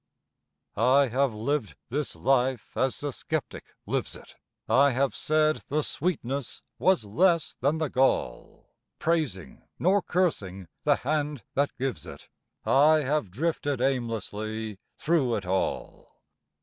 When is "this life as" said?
1.89-3.01